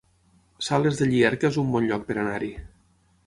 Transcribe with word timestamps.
Sales 0.57 0.97
de 1.01 1.05
Llierca 1.09 1.49
es 1.51 1.59
un 1.65 1.69
bon 1.75 1.87
lloc 1.91 2.09
per 2.09 2.17
anar-hi 2.25 2.53